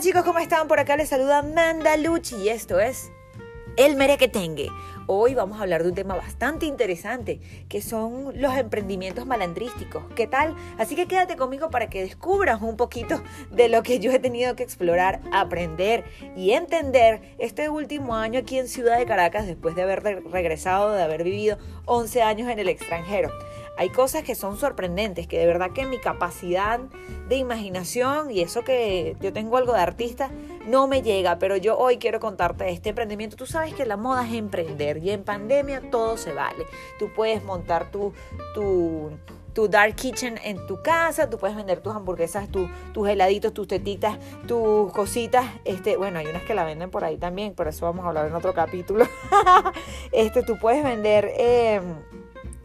[0.00, 0.66] Chicos, ¿cómo están?
[0.66, 3.12] Por acá les saluda Amanda Luchi y esto es
[3.76, 4.70] El Merequetengue.
[5.06, 7.38] Hoy vamos a hablar de un tema bastante interesante,
[7.68, 10.04] que son los emprendimientos malandrísticos.
[10.14, 10.56] ¿Qué tal?
[10.78, 14.56] Así que quédate conmigo para que descubras un poquito de lo que yo he tenido
[14.56, 16.04] que explorar, aprender
[16.34, 21.02] y entender este último año aquí en Ciudad de Caracas después de haber regresado, de
[21.02, 23.30] haber vivido 11 años en el extranjero.
[23.80, 26.80] Hay cosas que son sorprendentes, que de verdad que mi capacidad
[27.30, 30.30] de imaginación y eso que yo tengo algo de artista
[30.66, 33.36] no me llega, pero yo hoy quiero contarte este emprendimiento.
[33.36, 36.66] Tú sabes que la moda es emprender y en pandemia todo se vale.
[36.98, 38.12] Tú puedes montar tu,
[38.52, 39.12] tu,
[39.54, 44.18] tu dark kitchen en tu casa, tú puedes vender tus hamburguesas, tus heladitos, tus tetitas,
[44.46, 45.46] tus cositas.
[45.64, 48.26] Este, bueno, hay unas que la venden por ahí también, por eso vamos a hablar
[48.26, 49.06] en otro capítulo.
[50.12, 51.32] este, tú puedes vender...
[51.34, 52.19] Em,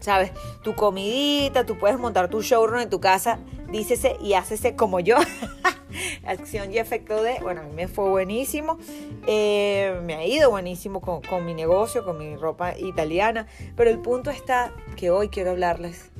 [0.06, 0.30] ¿sabes?
[0.62, 3.40] Tu comidita, tú puedes montar tu showroom en tu casa,
[3.72, 5.16] dícese y hácese como yo.
[6.24, 8.78] Acción y efecto de, bueno, a mí me fue buenísimo,
[9.26, 14.30] eh, me ha ido buenísimo con, mi negocio, con mi ropa italiana, pero el punto
[14.30, 16.12] está que hoy quiero hablarles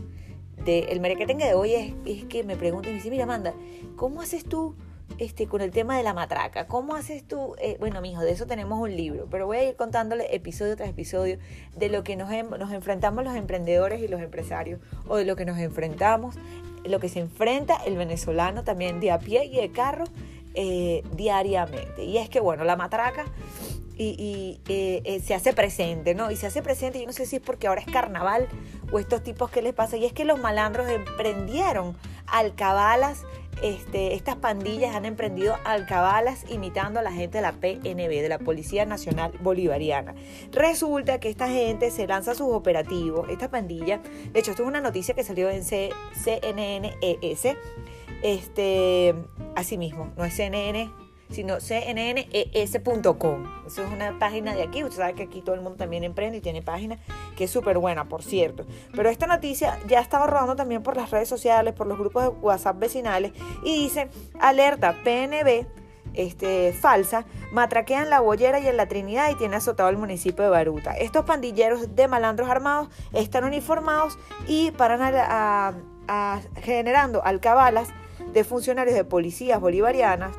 [0.65, 3.55] de, el merequetengue de hoy es, es que me preguntan y me dicen, mira Amanda,
[3.95, 4.75] ¿cómo haces tú
[5.19, 6.67] este, con el tema de la matraca.
[6.67, 7.55] ¿Cómo haces tú?
[7.59, 10.89] Eh, bueno, mijo, de eso tenemos un libro, pero voy a ir contándole episodio tras
[10.89, 11.39] episodio
[11.75, 15.45] de lo que nos, nos enfrentamos los emprendedores y los empresarios, o de lo que
[15.45, 16.37] nos enfrentamos,
[16.85, 20.05] lo que se enfrenta el venezolano también de a pie y de carro
[20.55, 22.05] eh, diariamente.
[22.05, 23.25] Y es que, bueno, la matraca
[23.99, 26.31] y, eh, se hace presente, ¿no?
[26.31, 28.47] Y se hace presente, yo no sé si es porque ahora es carnaval
[28.93, 31.97] o estos tipos que les pasa, y es que los malandros emprendieron
[32.27, 33.23] alcabalas
[33.63, 38.39] este, estas pandillas han emprendido alcabalas imitando a la gente de la PNB, de la
[38.39, 40.15] Policía Nacional Bolivariana.
[40.53, 44.01] Resulta que esta gente se lanza sus operativos, esta pandilla,
[44.33, 47.57] de hecho esto es una noticia que salió en CNNES,
[48.23, 49.15] este,
[49.55, 53.45] así mismo, no es CNN sino cnnes.com.
[53.67, 54.85] Eso es una página de aquí.
[54.85, 56.99] Usted sabe que aquí todo el mundo también emprende y tiene página
[57.37, 58.67] que es súper buena, por cierto.
[58.95, 62.29] Pero esta noticia ya estaba rodando también por las redes sociales, por los grupos de
[62.29, 63.33] WhatsApp vecinales
[63.65, 64.09] y dice,
[64.41, 65.67] alerta PNB.
[66.15, 70.51] Este, falsa, matraquean la Bollera y en la Trinidad y tiene azotado el municipio de
[70.51, 70.93] Baruta.
[70.93, 74.19] Estos pandilleros de malandros armados están uniformados
[74.49, 77.89] y paran a, generando alcabalas
[78.33, 80.35] de funcionarios de policías bolivarianas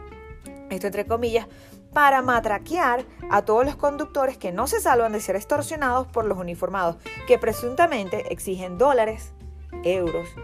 [0.69, 1.47] esto entre comillas,
[1.93, 6.37] para matraquear a todos los conductores que no se salvan de ser extorsionados por los
[6.37, 6.97] uniformados,
[7.27, 9.33] que presuntamente exigen dólares,
[9.83, 10.27] euros.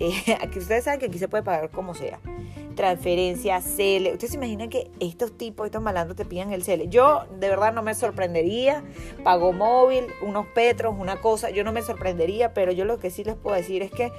[0.00, 2.20] Eh, ustedes saben que aquí se puede pagar como sea.
[2.76, 4.12] Transferencia, CELE.
[4.12, 6.86] Ustedes se imaginan que estos tipos, estos malandros te pidan el CELE.
[6.86, 8.84] Yo de verdad no me sorprendería.
[9.24, 11.50] Pago móvil, unos petros, una cosa.
[11.50, 14.12] Yo no me sorprendería, pero yo lo que sí les puedo decir es que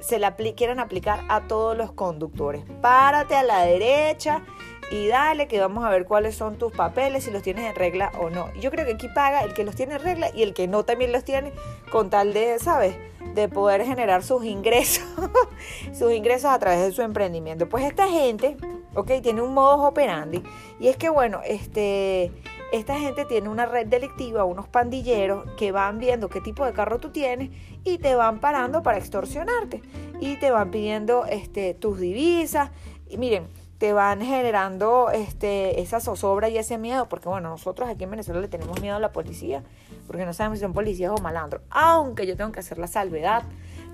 [0.00, 2.64] se la quieren aplicar a todos los conductores.
[2.80, 4.42] Párate a la derecha
[4.90, 8.10] y dale que vamos a ver cuáles son tus papeles, si los tienes en regla
[8.18, 8.52] o no.
[8.54, 10.84] Yo creo que aquí paga el que los tiene en regla y el que no
[10.84, 11.52] también los tiene
[11.90, 12.96] con tal de, ¿sabes?
[13.34, 15.04] De poder generar sus ingresos,
[15.96, 17.68] sus ingresos a través de su emprendimiento.
[17.68, 18.56] Pues esta gente,
[18.94, 20.42] ok, tiene un modo operandi
[20.80, 22.32] y es que, bueno, este...
[22.72, 27.00] Esta gente tiene una red delictiva, unos pandilleros que van viendo qué tipo de carro
[27.00, 27.50] tú tienes
[27.82, 29.82] y te van parando para extorsionarte
[30.20, 32.70] y te van pidiendo este, tus divisas.
[33.08, 33.48] Y miren,
[33.80, 38.38] te van generando este, esa zozobra y ese miedo, porque bueno, nosotros aquí en Venezuela
[38.38, 39.64] le tenemos miedo a la policía,
[40.06, 43.42] porque no sabemos si son policías o malandros, aunque yo tengo que hacer la salvedad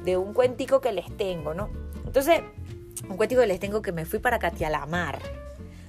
[0.04, 1.68] de un cuentico que les tengo, ¿no?
[2.04, 2.40] Entonces,
[3.08, 5.20] un cuentico que les tengo que me fui para Catialamar,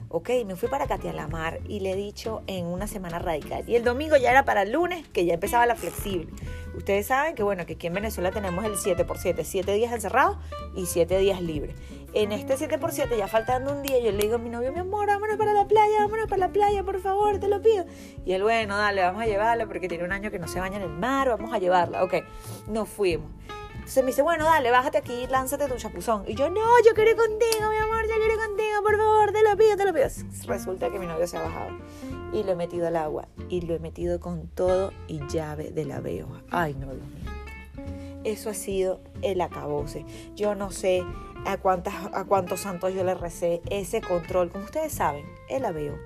[0.10, 3.84] ok, me fui para Catialamar y le he dicho en una semana radical, y el
[3.84, 6.28] domingo ya era para el lunes, que ya empezaba la flexible.
[6.76, 9.92] Ustedes saben que bueno, que aquí en Venezuela tenemos el 7 por 7, 7 días
[9.92, 10.38] encerrados
[10.76, 11.76] y 7 días libres
[12.14, 14.72] en este 7 por 7 ya faltando un día, yo le digo a mi novio,
[14.72, 17.86] mi amor, vámonos para la playa, vámonos para la playa, por favor, te lo pido.
[18.26, 20.78] Y él, bueno, dale, vamos a llevarla porque tiene un año que no se baña
[20.78, 22.04] en el mar, vamos a llevarla.
[22.04, 22.16] Ok,
[22.68, 23.30] nos fuimos.
[23.88, 26.26] Entonces me dice, bueno, dale, bájate aquí, lánzate tu chapuzón.
[26.28, 29.32] Y yo, no, yo quiero ir contigo, mi amor, yo quiero ir contigo, por favor,
[29.32, 30.08] te lo pido, te lo pido.
[30.46, 31.78] Resulta que mi novio se ha bajado
[32.34, 35.86] y lo he metido al agua y lo he metido con todo y llave de
[35.86, 36.28] la veo.
[36.52, 37.32] Ay, no, Dios mío.
[38.26, 40.04] Eso ha sido el acabose.
[40.36, 41.06] Yo no sé
[41.48, 44.52] a, cuántas, a cuántos santos yo le recé ese control.
[44.52, 45.98] Como ustedes saben, el aveo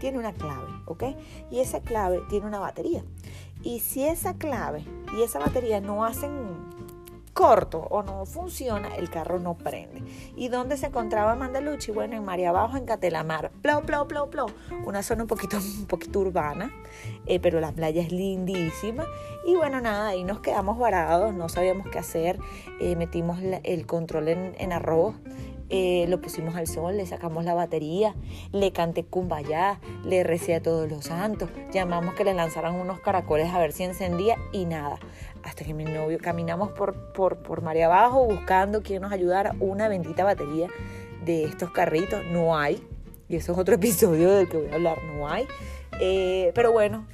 [0.00, 1.04] tiene una clave, ¿ok?
[1.50, 3.04] Y esa clave tiene una batería.
[3.62, 4.84] Y si esa clave
[5.16, 6.30] y esa batería no hacen
[7.38, 10.02] corto o no funciona, el carro no prende.
[10.34, 11.92] ¿Y dónde se encontraba Mandaluchi?
[11.92, 13.52] Bueno, en María Abajo, en Catelamar.
[13.62, 14.46] Plo, plo, plo, plo.
[14.84, 16.72] Una zona un poquito, un poquito urbana,
[17.26, 19.06] eh, pero la playa es lindísima.
[19.46, 22.40] Y bueno, nada, ahí nos quedamos varados, no sabíamos qué hacer.
[22.80, 25.14] Eh, metimos el control en, en arroz
[25.70, 28.14] eh, lo pusimos al sol, le sacamos la batería,
[28.52, 33.52] le canté cumbayá, le recé a todos los santos, llamamos que le lanzaran unos caracoles
[33.52, 34.98] a ver si encendía y nada.
[35.42, 39.88] Hasta que mi novio caminamos por, por, por María Abajo buscando quién nos ayudara, una
[39.88, 40.68] bendita batería
[41.24, 42.82] de estos carritos, no hay.
[43.28, 45.46] Y eso es otro episodio del que voy a hablar, no hay.
[46.00, 47.06] Eh, pero bueno,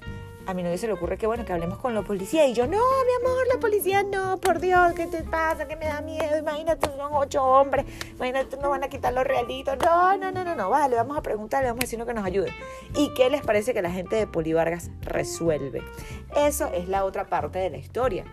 [0.47, 2.47] a mi novio se le ocurre que bueno, que hablemos con la policía.
[2.47, 5.67] Y yo, no, mi amor, la policía no, por Dios, ¿qué te pasa?
[5.67, 6.39] Que me da miedo.
[6.39, 7.85] Imagínate, son ocho hombres.
[8.15, 9.77] Imagínate, nos van a quitar los realitos.
[9.79, 10.71] No, no, no, no, no.
[10.71, 12.53] Vale, vamos a preguntarle, vamos a decirle que nos ayude.
[12.95, 15.83] ¿Y qué les parece que la gente de Polivargas resuelve?
[16.37, 18.25] Eso es la otra parte de la historia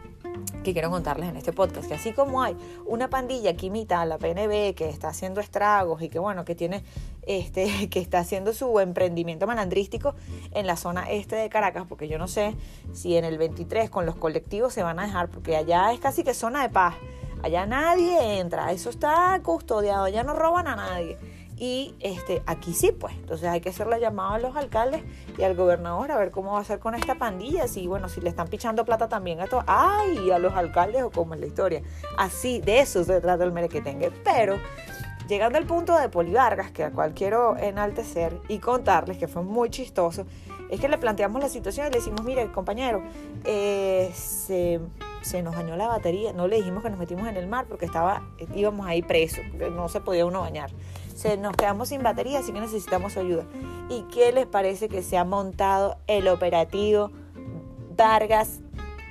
[0.63, 4.06] que quiero contarles en este podcast, que así como hay una pandilla que imita a
[4.06, 6.83] la PNB, que está haciendo estragos y que bueno, que tiene
[7.23, 10.15] este, que está haciendo su emprendimiento malandrístico
[10.51, 12.56] en la zona este de Caracas, porque yo no sé
[12.94, 16.23] si en el 23 con los colectivos se van a dejar, porque allá es casi
[16.23, 16.95] que zona de paz,
[17.44, 21.18] allá nadie entra, eso está custodiado, allá no roban a nadie.
[21.61, 23.13] Y este, aquí sí, pues.
[23.13, 25.03] Entonces hay que hacerle llamado a los alcaldes
[25.37, 27.67] y al gobernador a ver cómo va a ser con esta pandilla.
[27.67, 29.63] Si, bueno, si le están pichando plata también a todos.
[29.67, 30.31] ¡Ay!
[30.31, 31.83] A los alcaldes o cómo es la historia.
[32.17, 34.11] Así, de eso se trata el merequetengue.
[34.23, 34.57] Pero
[35.29, 39.69] llegando al punto de Polivargas, que a cual quiero enaltecer y contarles que fue muy
[39.69, 40.25] chistoso,
[40.71, 43.03] es que le planteamos la situación y le decimos, mire, compañero,
[43.43, 44.79] eh, se,
[45.21, 46.33] se, nos dañó la batería.
[46.33, 48.23] No le dijimos que nos metimos en el mar porque estaba,
[48.55, 49.43] íbamos ahí presos,
[49.73, 50.71] no se podía uno bañar
[51.21, 53.45] se nos quedamos sin batería, así que necesitamos ayuda.
[53.89, 57.12] ¿Y qué les parece que se ha montado el operativo
[57.95, 58.62] Vargas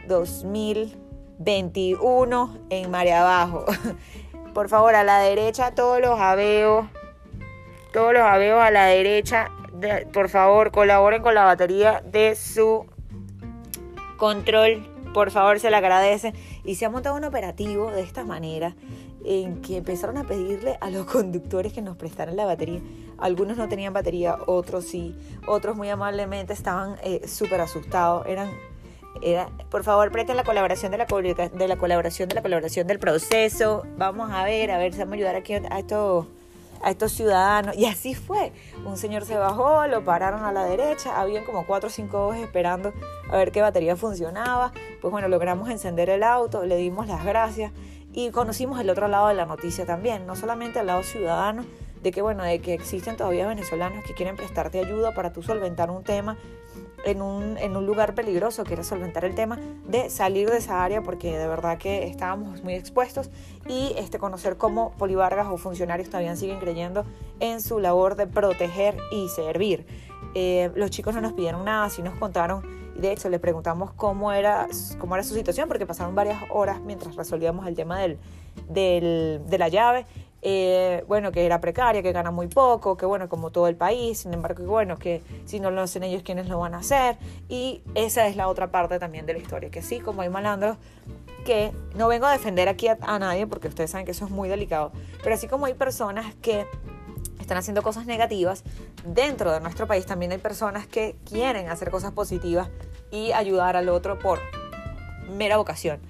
[0.08, 3.64] 2021 en Marea Abajo?
[4.54, 6.88] Por favor, a la derecha todos los aveos,
[7.92, 9.52] todos los aveos a la derecha,
[10.12, 12.86] por favor, colaboren con la batería de su
[14.16, 14.84] control.
[15.14, 16.34] Por favor, se le agradece.
[16.64, 18.74] Y se ha montado un operativo de esta manera
[19.24, 22.80] en que empezaron a pedirle a los conductores que nos prestaran la batería.
[23.18, 25.14] Algunos no tenían batería, otros sí,
[25.46, 28.26] otros muy amablemente estaban eh, súper asustados.
[28.26, 28.50] Eran,
[29.22, 33.82] era, por favor, presten la colaboración de la, colaboración de la colaboración del proceso.
[33.98, 36.26] Vamos a ver, a ver si vamos a ayudar aquí a estos
[36.82, 37.76] a estos ciudadanos.
[37.76, 38.52] Y así fue.
[38.84, 42.38] Un señor se bajó, lo pararon a la derecha, habían como cuatro o cinco ojos
[42.38, 42.92] esperando
[43.30, 44.72] a ver qué batería funcionaba.
[45.00, 47.72] Pues bueno, logramos encender el auto, le dimos las gracias
[48.12, 51.64] y conocimos el otro lado de la noticia también, no solamente al lado ciudadano,
[52.02, 55.90] de que bueno, de que existen todavía venezolanos que quieren prestarte ayuda para tú solventar
[55.90, 56.36] un tema
[57.04, 60.84] en un, en un lugar peligroso, que era solventar el tema de salir de esa
[60.84, 63.30] área porque de verdad que estábamos muy expuestos
[63.68, 67.04] y este, conocer cómo polivargas o funcionarios todavía siguen creyendo
[67.40, 69.86] en su labor de proteger y servir.
[70.34, 72.62] Eh, los chicos no nos pidieron nada, sí nos contaron,
[73.00, 74.68] de hecho le preguntamos cómo era,
[74.98, 78.18] cómo era su situación, porque pasaron varias horas mientras resolvíamos el tema del,
[78.68, 80.06] del, de la llave.
[80.42, 84.20] Eh, bueno, que era precaria, que gana muy poco, que bueno, como todo el país,
[84.20, 87.18] sin embargo, que bueno, que si no lo hacen ellos, ¿quiénes lo van a hacer?
[87.50, 90.78] Y esa es la otra parte también de la historia, que sí, como hay malandros,
[91.44, 94.30] que no vengo a defender aquí a, a nadie, porque ustedes saben que eso es
[94.30, 94.92] muy delicado,
[95.22, 96.66] pero así como hay personas que
[97.38, 98.64] están haciendo cosas negativas,
[99.04, 102.70] dentro de nuestro país también hay personas que quieren hacer cosas positivas
[103.10, 104.38] y ayudar al otro por
[105.30, 106.00] mera vocación.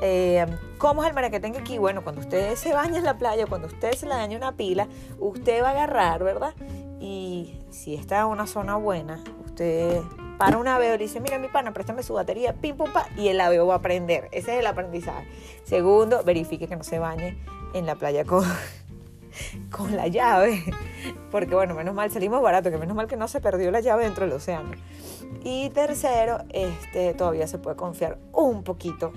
[0.00, 0.46] Eh,
[0.78, 1.78] ¿Cómo es el maraquetengue aquí?
[1.78, 4.86] Bueno, cuando usted se baña en la playa, cuando usted se le daña una pila,
[5.18, 6.54] usted va a agarrar, ¿verdad?
[7.00, 10.00] Y si está en una zona buena, usted
[10.38, 13.28] para un aveo y dice, mira mi pana, préstame su batería, pim pum pa, y
[13.28, 14.28] el aveo va a prender.
[14.30, 15.26] Ese es el aprendizaje.
[15.64, 17.36] Segundo, verifique que no se bañe
[17.74, 18.44] en la playa con,
[19.70, 20.62] con la llave,
[21.30, 24.04] porque bueno, menos mal salimos barato, que menos mal que no se perdió la llave
[24.04, 24.70] dentro del océano.
[25.44, 29.12] Y tercero, este, todavía se puede confiar un poquito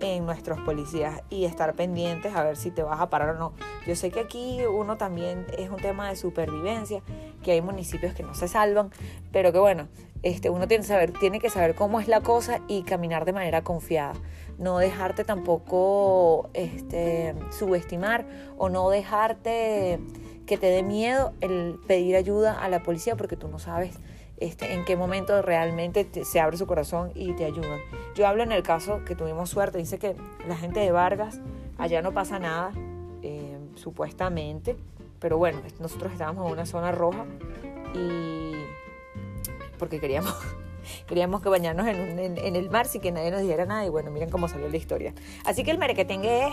[0.00, 3.52] en nuestros policías y estar pendientes a ver si te vas a parar o no.
[3.86, 7.02] Yo sé que aquí uno también es un tema de supervivencia,
[7.42, 8.90] que hay municipios que no se salvan,
[9.32, 9.88] pero que bueno,
[10.22, 10.84] este, uno tiene,
[11.18, 14.14] tiene que saber cómo es la cosa y caminar de manera confiada
[14.60, 18.26] no dejarte tampoco este, subestimar
[18.58, 19.98] o no dejarte
[20.46, 23.98] que te dé miedo el pedir ayuda a la policía porque tú no sabes
[24.36, 27.80] este, en qué momento realmente se abre su corazón y te ayudan.
[28.14, 30.14] Yo hablo en el caso que tuvimos suerte, dice que
[30.46, 31.40] la gente de Vargas,
[31.78, 32.72] allá no pasa nada,
[33.22, 34.76] eh, supuestamente,
[35.20, 37.24] pero bueno, nosotros estábamos en una zona roja
[37.94, 38.52] y
[39.78, 40.34] porque queríamos
[41.06, 44.10] Queríamos que bañarnos en, en, el mar sin que nadie nos dijera nada y bueno,
[44.10, 45.14] miren cómo salió la historia.
[45.44, 46.52] Así que el merequetengue es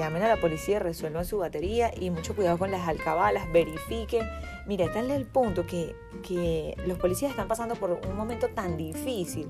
[0.00, 4.26] llamen a la policía, resuelvan su batería y mucho cuidado con las alcabalas, verifiquen.
[4.66, 5.94] Mira, está en el punto que,
[6.26, 9.48] que, los policías están pasando por un momento tan difícil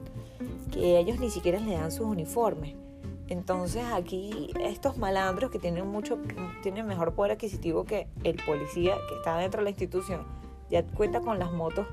[0.73, 2.75] que ellos ni siquiera le dan sus uniformes.
[3.29, 6.19] Entonces aquí estos malandros que tienen mucho,
[6.63, 10.27] tienen mejor poder adquisitivo que el policía que está dentro de la institución,
[10.69, 11.87] ya cuenta con las motos,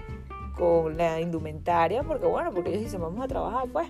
[0.57, 3.89] con la indumentaria, porque bueno, porque ellos dicen vamos a trabajar pues.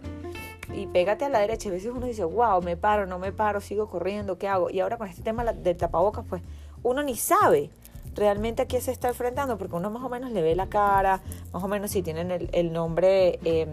[0.73, 3.61] Y pégate a la derecha, a veces uno dice, wow, me paro, no me paro,
[3.61, 4.69] sigo corriendo, ¿qué hago?
[4.69, 6.41] Y ahora con este tema del tapabocas, pues
[6.83, 7.69] uno ni sabe
[8.15, 11.21] realmente a qué se está enfrentando, porque uno más o menos le ve la cara,
[11.53, 13.67] más o menos si tienen el, nombre eh,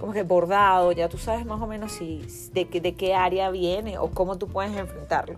[0.00, 3.98] como que bordado, ya tú sabes más o menos si, de, de qué área viene
[3.98, 5.36] o cómo tú puedes enfrentarlo.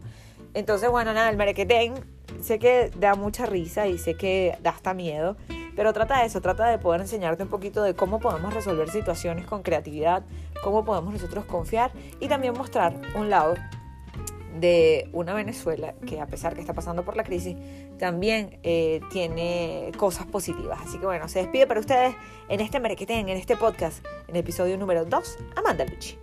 [0.54, 1.94] Entonces, bueno, nada, el merequetén
[2.40, 5.36] sé que da mucha risa y sé que da hasta miedo,
[5.78, 9.46] pero trata de eso, trata de poder enseñarte un poquito de cómo podemos resolver situaciones
[9.46, 10.24] con creatividad,
[10.64, 13.54] cómo podemos nosotros confiar y también mostrar un lado
[14.58, 17.56] de una Venezuela que a pesar que está pasando por la crisis,
[17.96, 20.80] también eh, tiene cosas positivas.
[20.84, 22.16] Así que bueno, se despide para ustedes
[22.48, 26.18] en este Merequetén, en este podcast, en episodio número 2, Amanda Lucci.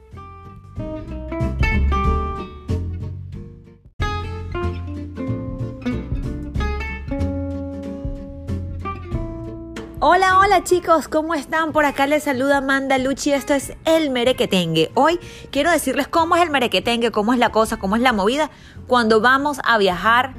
[10.15, 11.74] Hola, hola chicos, ¿cómo están?
[11.74, 14.89] Por acá les saluda Amanda Luchi, esto es el merequetengue.
[14.93, 15.19] Hoy
[15.51, 18.50] quiero decirles cómo es el merequetengue, cómo es la cosa, cómo es la movida
[18.88, 20.34] cuando vamos a viajar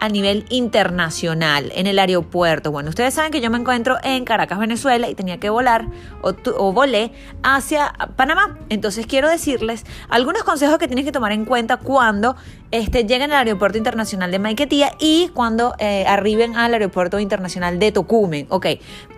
[0.00, 2.72] a nivel internacional en el aeropuerto.
[2.72, 5.86] Bueno, ustedes saben que yo me encuentro en Caracas, Venezuela y tenía que volar
[6.22, 8.58] o, volé hacia Panamá.
[8.70, 12.34] Entonces quiero decirles algunos consejos que tienes que tomar en cuenta cuando
[12.70, 17.92] este, lleguen al aeropuerto internacional de Maiquetía y cuando eh, arriben al aeropuerto internacional de
[17.92, 18.46] Tocumen.
[18.48, 18.66] Ok,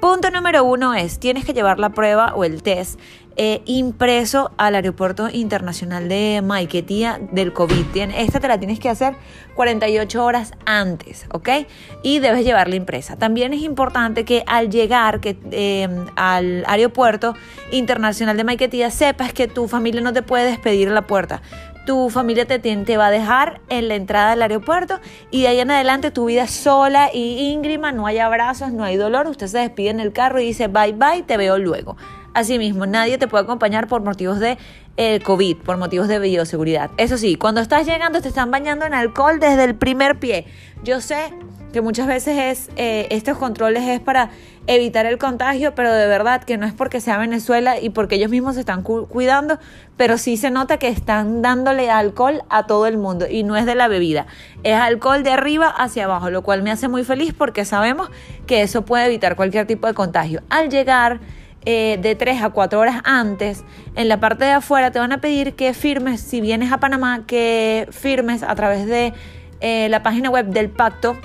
[0.00, 2.98] punto número uno es, tienes que llevar la prueba o el test
[3.36, 7.86] eh, impreso al aeropuerto internacional de Maiquetía del COVID.
[8.16, 9.14] Esta te la tienes que hacer
[9.54, 11.48] 48 horas antes, ¿ok?
[12.02, 13.16] Y debes llevarla impresa.
[13.16, 17.34] También es importante que al llegar que, eh, al aeropuerto
[17.70, 21.42] internacional de Maiquetía sepas que tu familia no te puede despedir a la puerta
[21.84, 25.60] tu familia te, te va a dejar en la entrada del aeropuerto y de ahí
[25.60, 29.58] en adelante tu vida sola y íngrima, no hay abrazos, no hay dolor, usted se
[29.58, 31.96] despide en el carro y dice bye bye, te veo luego.
[32.34, 34.58] Asimismo, nadie te puede acompañar por motivos de
[34.96, 36.90] eh, COVID, por motivos de bioseguridad.
[36.96, 40.46] Eso sí, cuando estás llegando te están bañando en alcohol desde el primer pie.
[40.82, 41.32] Yo sé
[41.72, 44.30] que muchas veces es eh, estos controles es para
[44.66, 48.30] evitar el contagio, pero de verdad que no es porque sea Venezuela y porque ellos
[48.30, 49.58] mismos se están cuidando,
[49.96, 53.66] pero sí se nota que están dándole alcohol a todo el mundo y no es
[53.66, 54.26] de la bebida,
[54.62, 58.10] es alcohol de arriba hacia abajo, lo cual me hace muy feliz porque sabemos
[58.46, 60.42] que eso puede evitar cualquier tipo de contagio.
[60.48, 61.20] Al llegar
[61.64, 63.64] eh, de 3 a 4 horas antes,
[63.94, 67.24] en la parte de afuera te van a pedir que firmes, si vienes a Panamá,
[67.26, 69.12] que firmes a través de
[69.60, 71.16] eh, la página web del pacto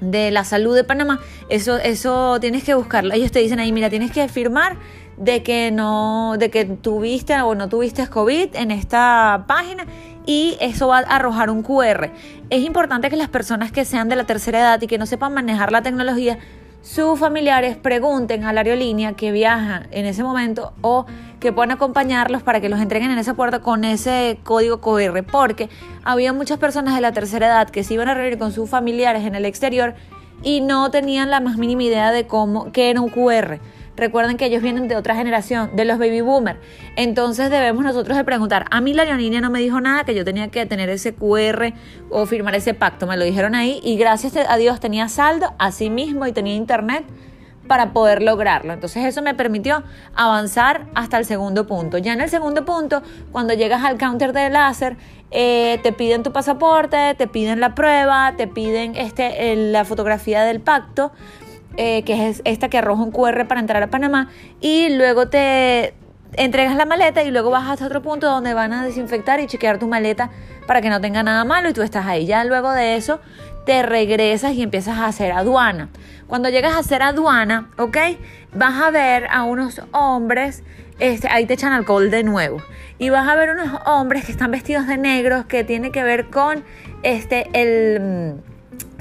[0.00, 1.20] de la salud de Panamá.
[1.48, 3.14] Eso, eso tienes que buscarlo.
[3.14, 4.76] Ellos te dicen ahí, mira, tienes que firmar
[5.16, 9.86] de que no, de que tuviste o no tuviste COVID en esta página
[10.26, 12.10] y eso va a arrojar un QR.
[12.50, 15.34] Es importante que las personas que sean de la tercera edad y que no sepan
[15.34, 16.38] manejar la tecnología
[16.84, 21.06] sus familiares pregunten a la aerolínea que viaja en ese momento o
[21.40, 25.70] que puedan acompañarlos para que los entreguen en esa puerta con ese código QR, porque
[26.04, 29.24] había muchas personas de la tercera edad que se iban a reunir con sus familiares
[29.24, 29.94] en el exterior
[30.42, 33.60] y no tenían la más mínima idea de cómo, qué era un QR.
[33.96, 36.58] Recuerden que ellos vienen de otra generación, de los baby boomers.
[36.96, 38.66] Entonces debemos nosotros de preguntar.
[38.70, 41.72] A mí la aerolínea no me dijo nada que yo tenía que tener ese QR
[42.10, 43.06] o firmar ese pacto.
[43.06, 47.04] Me lo dijeron ahí y gracias a Dios tenía saldo así mismo y tenía internet
[47.68, 48.72] para poder lograrlo.
[48.72, 49.84] Entonces eso me permitió
[50.14, 51.98] avanzar hasta el segundo punto.
[51.98, 54.96] Ya en el segundo punto, cuando llegas al counter de láser,
[55.30, 60.60] eh, te piden tu pasaporte, te piden la prueba, te piden este, la fotografía del
[60.60, 61.12] pacto
[61.76, 65.94] eh, que es esta que arroja un QR para entrar a Panamá, y luego te
[66.36, 69.78] entregas la maleta y luego vas hasta otro punto donde van a desinfectar y chequear
[69.78, 70.30] tu maleta
[70.66, 72.26] para que no tenga nada malo y tú estás ahí.
[72.26, 73.20] Ya luego de eso
[73.66, 75.88] te regresas y empiezas a hacer aduana.
[76.26, 77.96] Cuando llegas a hacer aduana, ¿ok?
[78.52, 80.62] Vas a ver a unos hombres,
[80.98, 82.62] este, ahí te echan alcohol de nuevo.
[82.98, 86.30] Y vas a ver unos hombres que están vestidos de negros que tiene que ver
[86.30, 86.64] con
[87.02, 88.42] este, el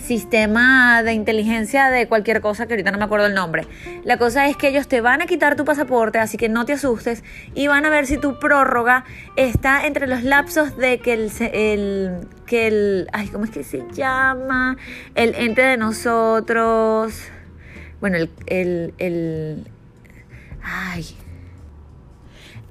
[0.03, 3.65] sistema de inteligencia de cualquier cosa que ahorita no me acuerdo el nombre.
[4.03, 6.73] La cosa es que ellos te van a quitar tu pasaporte, así que no te
[6.73, 7.23] asustes
[7.55, 9.05] y van a ver si tu prórroga
[9.35, 13.83] está entre los lapsos de que el, el que el ay, ¿cómo es que se
[13.93, 14.77] llama?
[15.15, 17.13] El ente de nosotros.
[18.01, 19.71] Bueno, el el, el
[20.61, 21.05] ay.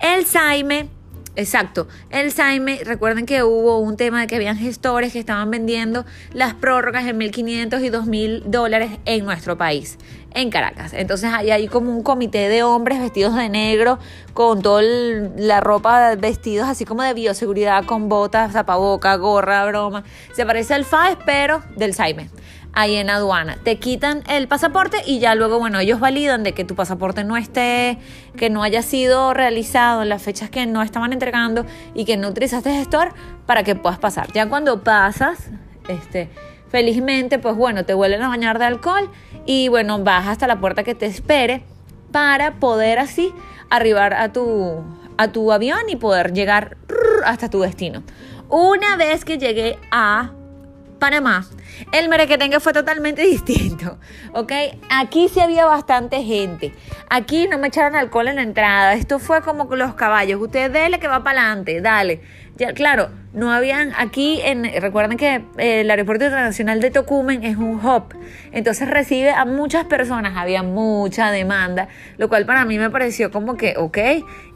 [0.00, 0.88] El Saime
[1.34, 1.88] Exacto.
[2.10, 6.52] El Saime, recuerden que hubo un tema de que habían gestores que estaban vendiendo las
[6.52, 9.98] prórrogas en 1.500 y 2.000 dólares en nuestro país,
[10.34, 10.92] en Caracas.
[10.92, 13.98] Entonces ahí hay como un comité de hombres vestidos de negro,
[14.34, 20.04] con toda la ropa vestidos así como de bioseguridad, con botas, zapaboca, gorra, broma.
[20.34, 22.28] Se parece al FAES, pero del Saime
[22.72, 23.58] ahí en aduana.
[23.62, 27.36] Te quitan el pasaporte y ya luego, bueno, ellos validan de que tu pasaporte no
[27.36, 27.98] esté,
[28.36, 32.28] que no haya sido realizado en las fechas que no estaban entregando y que no
[32.28, 33.12] utilizaste gestor
[33.46, 34.32] para que puedas pasar.
[34.32, 35.50] Ya cuando pasas,
[35.88, 36.30] este,
[36.70, 39.10] felizmente, pues bueno, te vuelven a bañar de alcohol
[39.44, 41.62] y bueno, vas hasta la puerta que te espere
[42.10, 43.32] para poder así
[43.70, 44.82] arribar a tu,
[45.18, 46.76] a tu avión y poder llegar
[47.24, 48.02] hasta tu destino.
[48.48, 50.32] Una vez que llegué a
[51.02, 51.44] Panamá,
[51.90, 53.98] el merequetengue fue totalmente distinto,
[54.34, 54.52] ¿ok?
[54.88, 56.72] Aquí sí había bastante gente.
[57.10, 58.94] Aquí no me echaron alcohol en la entrada.
[58.94, 60.40] Esto fue como los caballos.
[60.40, 62.20] Usted dele que va para adelante, dale.
[62.54, 67.56] Ya, claro, no habían aquí, en, recuerden que eh, el aeropuerto internacional de Tocumen es
[67.56, 68.14] un hub,
[68.52, 73.56] entonces recibe a muchas personas, había mucha demanda, lo cual para mí me pareció como
[73.56, 73.98] que, ok,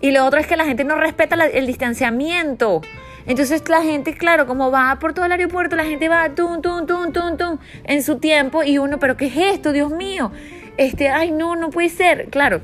[0.00, 2.82] y lo otro es que la gente no respeta el distanciamiento.
[3.26, 6.86] Entonces la gente, claro, como va por todo el aeropuerto, la gente va tum, tum,
[6.86, 9.72] tum, tum, tum, en su tiempo y uno, pero ¿qué es esto?
[9.72, 10.30] Dios mío.
[10.76, 12.28] Este, ay, no, no puede ser.
[12.30, 12.60] Claro,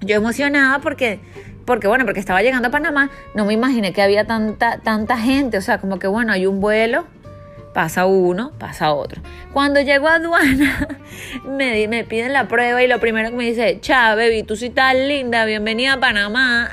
[0.00, 1.20] yo emocionada porque
[1.64, 5.58] porque bueno, porque estaba llegando a Panamá, no me imaginé que había tanta, tanta gente,
[5.58, 7.06] o sea, como que bueno, hay un vuelo,
[7.72, 9.22] pasa uno, pasa otro.
[9.52, 10.88] Cuando llego a aduana,
[11.44, 14.66] me, me piden la prueba y lo primero que me dice, cha, baby, tú sí
[14.66, 16.70] estás linda, bienvenida a Panamá,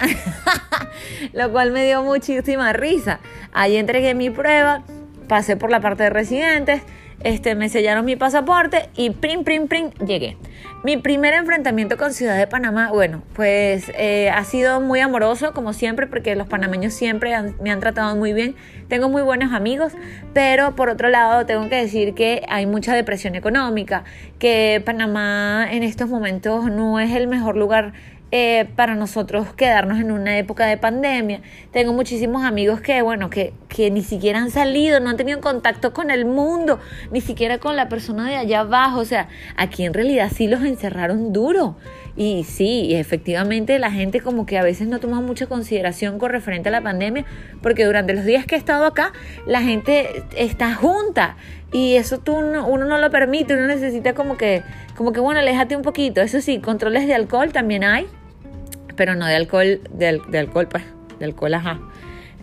[1.34, 3.20] lo cual me dio muchísima risa.
[3.52, 4.84] Ahí entregué mi prueba,
[5.30, 6.82] pasé por la parte de residentes,
[7.24, 10.38] este, me sellaron mi pasaporte y prim, prim, prim, llegué.
[10.84, 15.74] Mi primer enfrentamiento con Ciudad de Panamá, bueno, pues eh, ha sido muy amoroso, como
[15.74, 18.56] siempre, porque los panameños siempre me han tratado muy bien.
[18.88, 19.94] Tengo muy buenos amigos,
[20.34, 24.06] pero por otro lado tengo que decir que hay mucha depresión económica,
[24.40, 27.92] que Panamá en estos momentos no es el mejor lugar
[28.32, 31.42] eh, para nosotros quedarnos en una época de pandemia.
[31.72, 35.94] Tengo muchísimos amigos que, bueno, que, que ni siquiera han salido, no han tenido contacto
[35.94, 36.80] con el mundo,
[37.12, 39.00] ni siquiera con la persona de allá abajo.
[39.00, 41.78] O sea, aquí en realidad sí los encerraron duro.
[42.16, 46.70] Y sí, efectivamente la gente como que a veces no toma mucha consideración con referente
[46.70, 47.26] a la pandemia,
[47.64, 49.12] porque durante los días que he estado acá,
[49.48, 51.36] la gente está junta.
[51.72, 54.62] Y eso tú uno no lo permite, uno necesita como que,
[54.96, 56.22] como que bueno, aléjate un poquito.
[56.22, 58.06] Eso sí, controles de alcohol también hay
[59.00, 60.08] pero no de alcohol, de,
[60.38, 60.84] alcohol, pues,
[61.20, 61.80] de alcohol, ajá.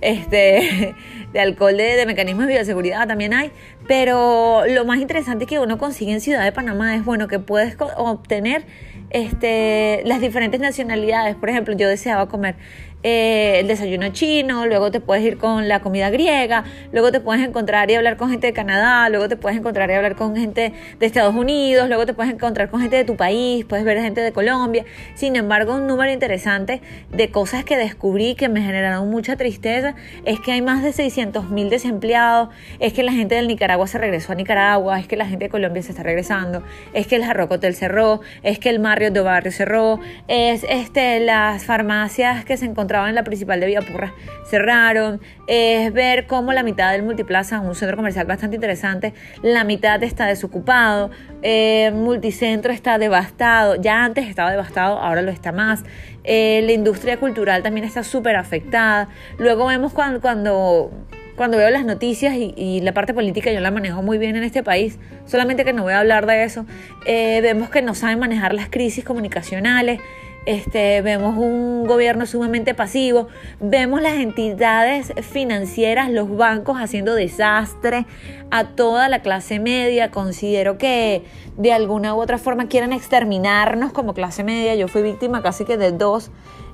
[0.01, 0.95] Este,
[1.35, 3.51] de alcohol de, de mecanismos de bioseguridad también hay,
[3.87, 7.77] pero lo más interesante que uno consigue en Ciudad de Panamá es, bueno, que puedes
[7.99, 8.64] obtener
[9.11, 11.37] este, las diferentes nacionalidades.
[11.37, 12.55] Por ejemplo, yo deseaba comer
[13.03, 17.47] eh, el desayuno chino, luego te puedes ir con la comida griega, luego te puedes
[17.47, 20.73] encontrar y hablar con gente de Canadá, luego te puedes encontrar y hablar con gente
[20.99, 24.23] de Estados Unidos, luego te puedes encontrar con gente de tu país, puedes ver gente
[24.23, 24.85] de Colombia.
[25.15, 26.81] Sin embargo, un número interesante
[27.13, 31.51] de cosas que descubrí que me generaron mucha tristeza es que hay más de 600
[31.51, 32.49] mil desempleados,
[32.81, 35.51] es que la gente del Nicaragua se regresó a Nicaragua, es que la gente de
[35.51, 39.21] Colombia se está regresando, es que el Jarroco Hotel cerró, es que el Marriott de
[39.21, 44.14] Barrio cerró, es este, las farmacias que se encontraron en la principal de Villapurra
[44.49, 50.03] cerraron, es ver cómo la mitad del Multiplaza, un centro comercial bastante interesante, la mitad
[50.03, 51.11] está desocupado,
[51.42, 55.85] eh, Multicentro está devastado, ya antes estaba devastado, ahora lo está más,
[56.25, 60.90] eh, la industria cultural también está súper afectada, luego vemos cuando, cuando
[61.37, 64.62] cuando veo las noticias y, la parte política yo la manejo muy bien en este
[64.62, 66.64] país, solamente que no voy a hablar de eso,
[67.05, 70.01] eh, vemos que no saben manejar las crisis comunicacionales,
[70.47, 73.29] este, vemos un gobierno sumamente pasivo,
[73.61, 78.07] vemos las entidades financieras, los bancos haciendo desastre
[78.51, 80.11] a toda la clase media.
[80.11, 81.25] Considero que
[81.57, 84.75] de alguna u otra forma quieren exterminarnos como clase media.
[84.77, 86.31] Yo fui víctima casi que de dos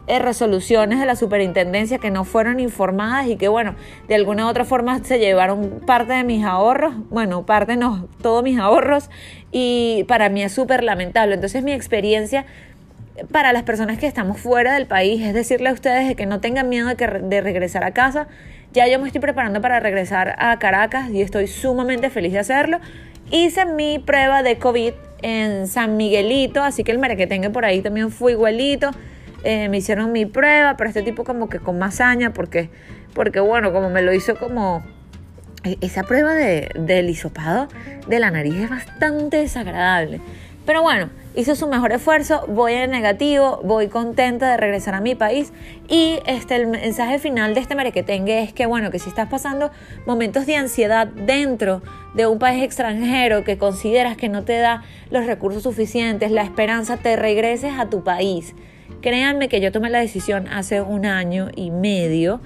[0.08, 3.76] eh, resoluciones de la superintendencia que no fueron informadas y que bueno,
[4.08, 8.42] de alguna u otra forma se llevaron parte de mis ahorros, bueno, parte no, todos
[8.42, 9.10] mis ahorros
[9.52, 11.34] y para mí es súper lamentable.
[11.36, 12.46] Entonces mi experiencia
[13.30, 16.40] para las personas que estamos fuera del país, es decirle a ustedes de que no
[16.40, 18.26] tengan miedo de, regresar a casa.
[18.72, 22.80] Ya yo me estoy preparando para regresar a Caracas y estoy sumamente feliz de hacerlo.
[23.30, 28.10] Hice mi prueba de COVID en San Miguelito, así que el merequetengue por ahí también
[28.10, 28.90] fue igualito.
[29.44, 32.70] Eh, me hicieron mi prueba, pero este tipo como que con más hazaña, porque,
[33.14, 34.82] porque bueno, como me lo hizo como...
[35.64, 37.68] E, esa prueba de, del hisopado
[38.06, 40.20] de la nariz es bastante desagradable.
[40.64, 45.14] Pero bueno, hizo su mejor esfuerzo, voy en negativo, voy contenta de regresar a mi
[45.14, 45.52] país
[45.88, 49.70] y este, el mensaje final de este merequetengue es que bueno, que si estás pasando
[50.06, 51.82] momentos de ansiedad dentro
[52.14, 56.96] de un país extranjero que consideras que no te da los recursos suficientes, la esperanza,
[56.96, 58.54] te regreses a tu país.
[59.00, 62.40] Créanme que yo tomé la decisión hace un año y medio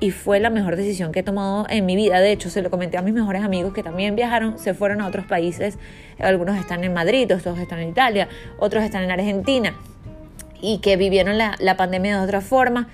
[0.00, 2.20] y fue la mejor decisión que he tomado en mi vida.
[2.20, 5.06] De hecho, se lo comenté a mis mejores amigos que también viajaron, se fueron a
[5.06, 5.78] otros países.
[6.18, 8.28] Algunos están en Madrid, otros están en Italia,
[8.58, 9.74] otros están en Argentina
[10.60, 12.88] y que vivieron la, la pandemia de otra forma.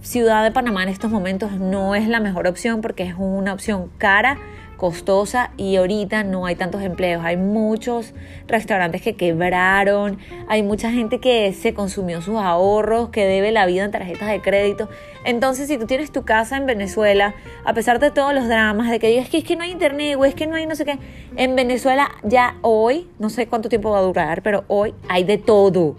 [0.00, 3.90] Ciudad de Panamá en estos momentos no es la mejor opción porque es una opción
[3.98, 4.38] cara
[4.82, 7.24] costosa y ahorita no hay tantos empleos.
[7.24, 8.14] Hay muchos
[8.48, 10.18] restaurantes que quebraron,
[10.48, 14.40] hay mucha gente que se consumió sus ahorros, que debe la vida en tarjetas de
[14.40, 14.88] crédito.
[15.24, 17.32] Entonces, si tú tienes tu casa en Venezuela,
[17.64, 20.16] a pesar de todos los dramas, de que digas que es que no hay internet
[20.18, 20.98] o es que no hay no sé qué,
[21.36, 25.38] en Venezuela ya hoy, no sé cuánto tiempo va a durar, pero hoy hay de
[25.38, 25.94] todo.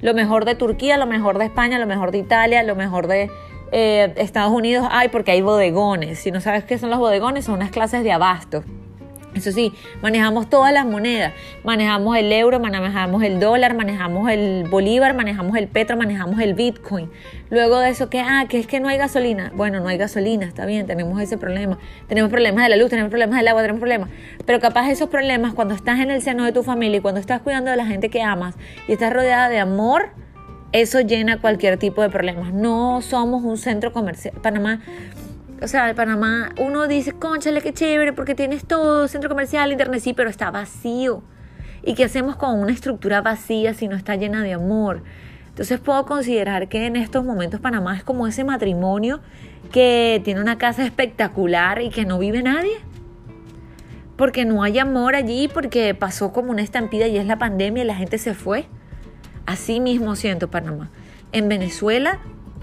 [0.00, 3.30] Lo mejor de Turquía, lo mejor de España, lo mejor de Italia, lo mejor de
[3.72, 6.18] eh, Estados Unidos hay porque hay bodegones.
[6.18, 8.64] Si no sabes qué son los bodegones, son unas clases de abasto.
[9.34, 11.32] Eso sí, manejamos todas las monedas.
[11.62, 17.10] Manejamos el euro, manejamos el dólar, manejamos el bolívar, manejamos el petro, manejamos el bitcoin.
[17.50, 19.52] Luego de eso, que ah, que es que no hay gasolina.
[19.54, 21.78] Bueno, no hay gasolina, está bien, tenemos ese problema.
[22.08, 24.08] Tenemos problemas de la luz, tenemos problemas del agua, tenemos problemas.
[24.44, 27.42] Pero capaz esos problemas cuando estás en el seno de tu familia y cuando estás
[27.42, 28.54] cuidando de la gente que amas
[28.88, 30.10] y estás rodeada de amor,
[30.72, 32.52] eso llena cualquier tipo de problemas.
[32.52, 34.34] No somos un centro comercial.
[34.42, 34.80] Panamá,
[35.62, 40.12] o sea, Panamá, uno dice, conchale, qué chévere, porque tienes todo, centro comercial, internet, sí,
[40.12, 41.22] pero está vacío.
[41.82, 45.02] ¿Y qué hacemos con una estructura vacía si no está llena de amor?
[45.48, 49.20] Entonces puedo considerar que en estos momentos Panamá es como ese matrimonio
[49.72, 52.76] que tiene una casa espectacular y que no vive nadie.
[54.16, 57.86] Porque no hay amor allí, porque pasó como una estampida y es la pandemia y
[57.86, 58.66] la gente se fue.
[59.48, 60.90] Así mismo siento Panamá.
[61.32, 62.18] En Venezuela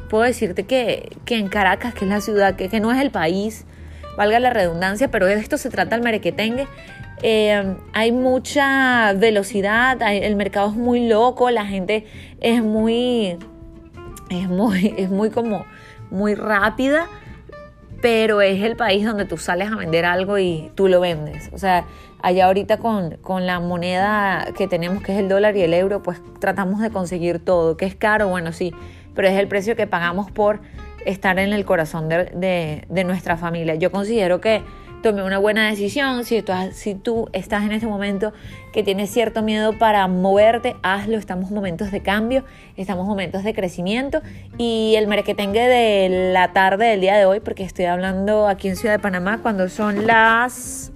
[0.08, 3.66] puedo decirte que, en Caracas, que es la ciudad, que, que, no es el país,
[4.18, 6.68] valga la redundancia, pero de esto se trata el merequetengue.
[7.24, 12.06] Eh, hay mucha velocidad, el mercado es muy loco, la gente
[12.40, 13.40] es muy,
[14.30, 15.66] es muy, es muy como,
[16.12, 17.08] muy rápida,
[18.00, 21.50] pero es el país donde tú sales a vender algo y tú lo vendes.
[21.52, 21.86] O sea,
[22.26, 26.02] allá ahorita con, con, la moneda que tenemos, que es el dólar y el euro,
[26.02, 28.74] pues tratamos de conseguir todo, que es caro, bueno, sí,
[29.14, 30.60] pero es el precio que pagamos por
[31.06, 33.76] estar en el corazón de, de, nuestra familia.
[33.76, 34.64] Yo considero que
[35.04, 38.34] tomé una buena decisión, si tú, si tú estás en este momento
[38.74, 42.44] que tienes cierto miedo para moverte, hazlo, estamos en momentos de cambio,
[42.76, 44.24] estamos en momentos de crecimiento
[44.58, 48.78] y el merequetengue de la tarde del día de hoy, porque estoy hablando aquí en
[48.78, 50.92] Ciudad de Panamá cuando son las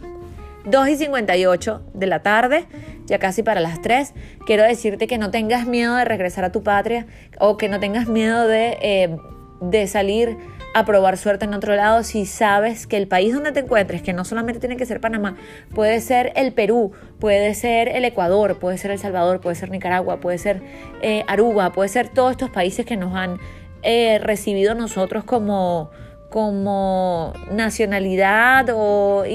[0.69, 2.65] 2 y 58 de la tarde,
[3.05, 4.13] ya casi para las 3.
[4.45, 7.07] Quiero decirte que no tengas miedo de regresar a tu patria
[7.39, 9.17] o que no tengas miedo de, eh,
[9.61, 10.37] de salir
[10.73, 14.13] a probar suerte en otro lado si sabes que el país donde te encuentres, que
[14.13, 15.35] no solamente tiene que ser Panamá,
[15.73, 20.19] puede ser el Perú, puede ser el Ecuador, puede ser El Salvador, puede ser Nicaragua,
[20.19, 20.61] puede ser
[21.01, 23.39] eh, Aruba, puede ser todos estos países que nos han
[23.81, 25.89] eh, recibido nosotros como
[26.29, 29.25] como nacionalidad o,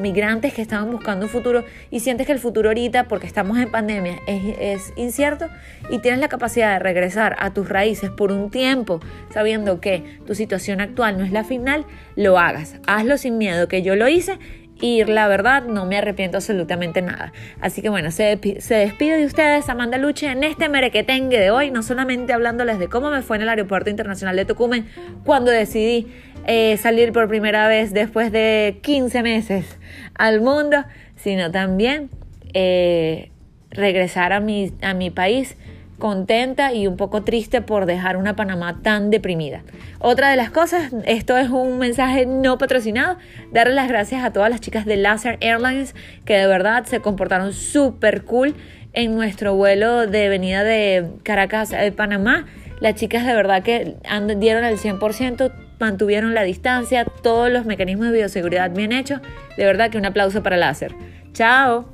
[0.00, 3.70] migrantes que estaban buscando un futuro y sientes que el futuro ahorita, porque estamos en
[3.70, 5.46] pandemia, es, es, incierto
[5.90, 9.00] y tienes la capacidad de regresar a tus raíces por un tiempo,
[9.32, 11.84] sabiendo que tu situación actual no es la final,
[12.16, 12.76] lo hagas.
[12.86, 14.38] Hazlo sin miedo, que yo lo hice
[14.80, 17.32] y la verdad no me arrepiento absolutamente nada.
[17.60, 21.70] Así que bueno, se, se despide de ustedes Amanda Luche en este merequetengue de hoy,
[21.70, 24.86] no solamente hablándoles de cómo me fue en el Aeropuerto Internacional de Tucumán
[25.24, 26.08] cuando decidí
[26.46, 29.78] eh, salir por primera vez después de 15 meses
[30.14, 30.84] al mundo,
[31.16, 32.10] sino también
[32.54, 33.30] eh,
[33.70, 35.56] regresar a mi, a mi país
[36.00, 39.62] contenta y un poco triste por dejar una Panamá tan deprimida.
[40.00, 43.18] Otra de las cosas, esto es un mensaje no patrocinado,
[43.52, 47.52] darle las gracias a todas las chicas de Laser Airlines que de verdad se comportaron
[47.52, 48.56] súper cool
[48.92, 52.46] en nuestro vuelo de venida de Caracas a Panamá.
[52.80, 53.96] Las chicas de verdad que
[54.38, 59.20] dieron el 100%, mantuvieron la distancia, todos los mecanismos de bioseguridad bien hechos.
[59.56, 60.94] De verdad que un aplauso para Láser.
[61.32, 61.88] Chao.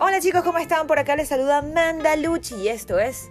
[0.00, 0.86] Hola chicos, ¿cómo están?
[0.86, 3.30] Por acá les saluda Amanda Luchi y esto es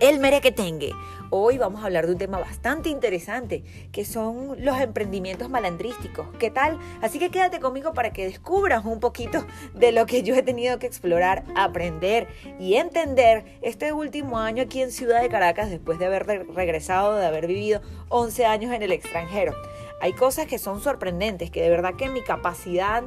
[0.00, 0.92] el merequetengue.
[1.30, 6.28] Hoy vamos a hablar de un tema bastante interesante, que son los emprendimientos malandrísticos.
[6.38, 6.78] ¿Qué tal?
[7.02, 10.78] Así que quédate conmigo para que descubras un poquito de lo que yo he tenido
[10.78, 16.06] que explorar, aprender y entender este último año aquí en Ciudad de Caracas después de
[16.06, 19.54] haber regresado, de haber vivido 11 años en el extranjero
[20.00, 23.02] hay cosas que son sorprendentes, que de verdad que mi capacidad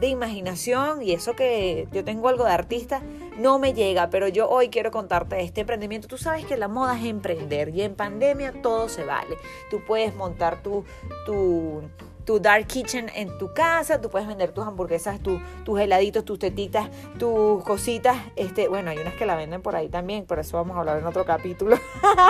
[0.00, 3.02] de imaginación y eso que yo tengo algo de artista
[3.38, 6.08] no me llega, pero yo hoy quiero contarte este emprendimiento.
[6.08, 9.36] Tú sabes que la moda es emprender y en pandemia todo se vale.
[9.70, 10.84] Tú puedes montar tu,
[11.26, 11.82] tu,
[12.24, 16.88] tu dark kitchen en tu casa, tú puedes vender tus hamburguesas, tus heladitos, tus tetitas,
[17.18, 18.16] tus cositas.
[18.36, 20.98] Este, bueno, hay unas que la venden por ahí también, por eso vamos a hablar
[20.98, 21.76] en otro capítulo.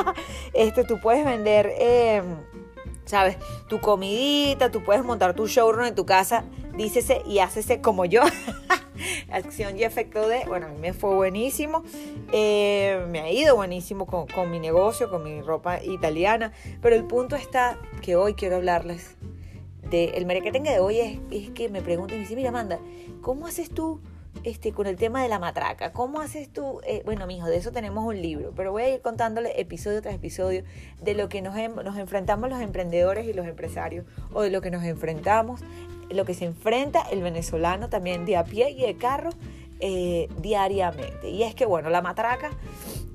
[0.54, 1.70] este, tú puedes vender...
[1.78, 2.22] Eh,
[3.06, 3.38] ¿sabes?
[3.68, 6.44] Tu comidita, tú puedes montar tu showroom en tu casa,
[6.76, 8.22] dícese y hácese como yo.
[9.30, 11.82] Acción y efecto de, bueno, a mí me fue buenísimo,
[12.32, 17.36] eh, me ha ido buenísimo con, mi negocio, con mi ropa italiana, pero el punto
[17.36, 19.16] está que hoy quiero hablarles
[19.90, 22.78] de, el tenga de hoy es, es que me preguntan y me dicen, mira Amanda,
[23.20, 24.00] ¿cómo haces tú
[24.44, 25.92] este, con el tema de la matraca.
[25.92, 26.80] ¿Cómo haces tú?
[26.86, 30.14] Eh, bueno, mijo, de eso tenemos un libro, pero voy a ir contándole episodio tras
[30.14, 30.64] episodio
[31.00, 34.70] de lo que nos, nos enfrentamos los emprendedores y los empresarios, o de lo que
[34.70, 35.60] nos enfrentamos,
[36.10, 39.30] lo que se enfrenta el venezolano también de a pie y de carro
[39.80, 41.30] eh, diariamente.
[41.30, 42.50] Y es que, bueno, la matraca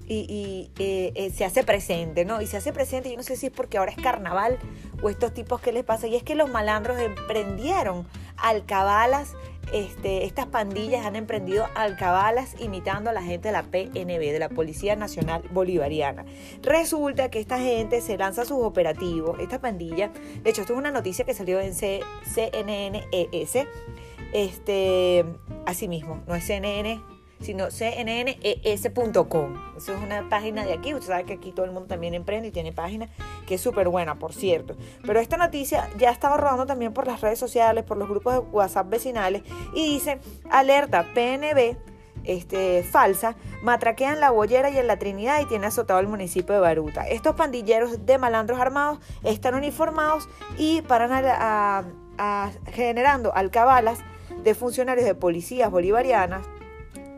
[0.08, 2.42] y, eh, se hace presente, ¿no?
[2.42, 4.58] Y se hace presente, yo no sé si es porque ahora es carnaval
[5.02, 8.06] o estos tipos que les pasa, y es que los malandros emprendieron
[8.38, 9.34] alcabalas
[9.74, 14.50] este, estas pandillas han emprendido alcabalas imitando a la gente de la PNB, de la
[14.50, 16.26] Policía Nacional Bolivariana.
[16.62, 20.12] Resulta que esta gente se lanza sus operativos, esta pandilla,
[20.44, 23.68] de hecho esto es una noticia que salió en CNNES,
[24.34, 25.26] este,
[25.66, 27.02] así mismo, no es CNN,
[27.42, 29.54] sino cnnes.com.
[29.78, 30.94] Eso es una página de aquí.
[30.94, 33.10] Usted sabe que aquí todo el mundo también emprende y tiene página
[33.46, 34.76] que es súper buena, por cierto.
[35.06, 38.40] Pero esta noticia ya estaba rodando también por las redes sociales, por los grupos de
[38.40, 41.78] WhatsApp vecinales y dice, alerta, PNB
[42.24, 46.62] este, falsa, matraquean la Bollera y en la Trinidad y tiene azotado el municipio de
[46.62, 47.08] Baruta.
[47.08, 51.84] Estos pandilleros de malandros armados están uniformados y paran a,
[52.72, 54.00] generando alcabalas
[54.44, 56.46] de funcionarios de policías bolivarianas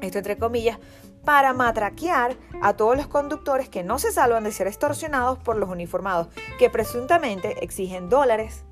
[0.04, 0.80] esto entre comillas,
[1.24, 5.70] para matraquear a todos los conductores que no se salvan de ser extorsionados por los
[5.70, 6.28] uniformados,
[6.60, 8.64] que presuntamente exigen dólares,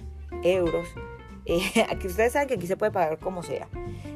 [0.43, 0.87] euros.
[1.43, 3.67] Eh, aquí ustedes saben que aquí se puede pagar como sea.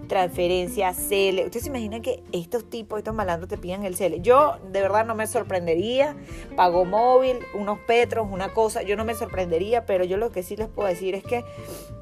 [0.08, 1.45] Transferencia, CL.
[1.45, 4.21] Ustedes se imaginan que estos tipos, estos malandros te pidan el CL.
[4.21, 6.15] Yo de verdad no me sorprendería.
[6.56, 8.84] Pago móvil, unos petros, una cosa.
[8.84, 11.43] Yo no me sorprendería, pero yo lo que sí les puedo decir es que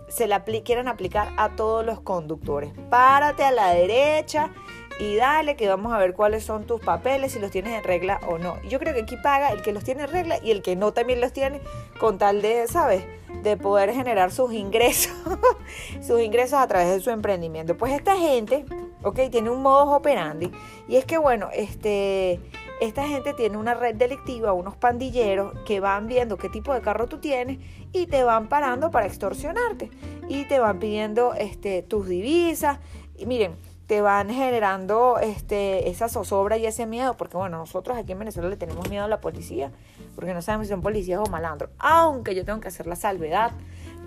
[0.10, 2.73] se la quieren aplicar a todos los conductores.
[2.89, 4.52] Párate a la derecha
[4.99, 8.19] y dale que vamos a ver cuáles son tus papeles, si los tienes en regla
[8.27, 8.62] o no.
[8.63, 10.93] Yo creo que aquí paga el que los tiene en regla y el que no
[10.93, 11.62] también los tiene
[11.99, 13.03] con tal de, ¿sabes?
[13.41, 15.13] De poder generar sus ingresos,
[16.01, 17.77] sus ingresos a través de su emprendimiento.
[17.77, 18.65] Pues esta gente,
[19.03, 20.51] ok, tiene un modus operandi
[20.88, 22.39] y es que, bueno, este...
[22.82, 27.08] Esta gente tiene una red delictiva, unos pandilleros que van viendo qué tipo de carro
[27.08, 27.60] tú tienes
[27.93, 29.89] y te van parando para extorsionarte
[30.27, 32.79] y te van pidiendo este, tus divisas.
[33.15, 33.56] Y miren,
[33.87, 38.49] te van generando este, esa zozobra y ese miedo, porque bueno, nosotros aquí en Venezuela
[38.49, 39.71] le tenemos miedo a la policía,
[40.15, 43.51] porque no sabemos si son policías o malandros, aunque yo tengo que hacer la salvedad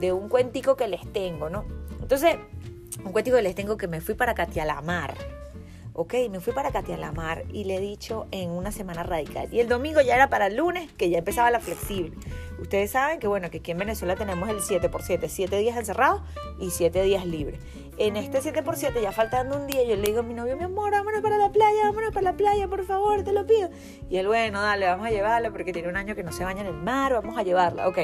[0.01, 1.65] de un cuentico que les tengo, ¿no?
[2.01, 2.37] Entonces,
[3.05, 5.15] un cuentico que les tengo que me fui para Catialamar,
[5.93, 9.69] ok, me fui para Catialamar y le he dicho en una semana radical, y el
[9.69, 12.13] domingo ya era para el lunes, que ya empezaba la flexible.
[12.59, 15.77] Ustedes saben que bueno, que aquí en Venezuela tenemos el 7 por 7, 7 días
[15.77, 16.23] encerrados
[16.59, 17.61] y 7 días libres
[17.99, 20.91] en este 7x7, ya faltando un día, yo le digo a mi novio, mi amor,
[20.91, 23.71] vámonos para la playa, vámonos para la playa, por favor, te lo pido.
[24.11, 26.61] Y él, bueno, dale, vamos a llevarla porque tiene un año que no se baña
[26.61, 27.89] en el mar, vamos a llevarla.
[27.89, 28.01] Ok,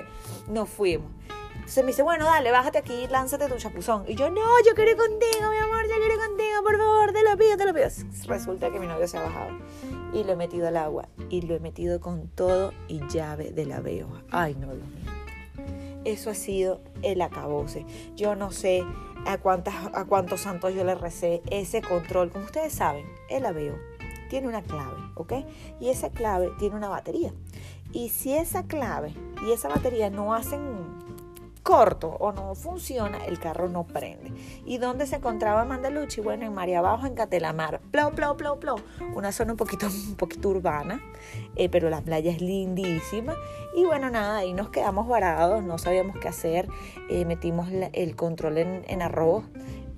[0.48, 1.10] nos fuimos.
[1.54, 4.04] Entonces me dice, bueno, dale, bájate aquí, lánzate tu chapuzón.
[4.08, 7.12] Y yo, no, yo quiero ir contigo, mi amor, yo quiero ir contigo, por favor,
[7.12, 7.88] te lo pido, te lo pido.
[8.26, 9.58] Resulta que mi novio se ha bajado
[10.12, 13.66] y lo he metido al agua y lo he metido con todo y llave de
[13.66, 14.08] la veo.
[14.30, 15.12] Ay, no, Dios mío.
[16.04, 17.86] Eso ha sido el acabose.
[18.16, 18.84] Yo no sé
[19.26, 22.30] a, cuántas, a cuántos santos yo le recé ese control.
[22.30, 23.76] Como ustedes saben, el AVEO
[24.28, 25.32] tiene una clave, ¿ok?
[25.80, 27.32] Y esa clave tiene una batería.
[27.92, 29.14] Y si esa clave
[29.46, 30.60] y esa batería no hacen
[31.62, 34.32] corto o no funciona, el carro no prende.
[34.64, 36.20] ¿Y dónde se encontraba Mandaluchi?
[36.20, 37.80] Bueno, en María Abajo, en Catelamar.
[37.90, 38.76] Plo, plo, plo, plo.
[39.14, 41.00] Una zona un poquito, un poquito urbana,
[41.56, 43.34] eh, pero la playa es lindísima.
[43.76, 46.68] Y bueno, nada, ahí nos quedamos varados, no sabíamos qué hacer.
[47.08, 49.44] Eh, metimos el control en, arroz.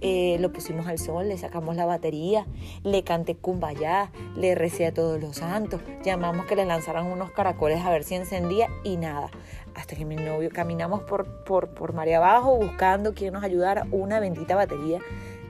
[0.01, 2.47] eh, lo pusimos al sol, le sacamos la batería,
[2.83, 7.83] le canté cumbayá, le recé a todos los santos, llamamos que le lanzaran unos caracoles
[7.85, 9.31] a ver si encendía y nada.
[9.75, 14.55] Hasta que mi novio caminamos por, por, por Abajo buscando quien nos ayudara una bendita
[14.55, 15.01] batería